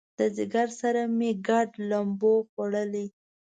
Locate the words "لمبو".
1.89-2.33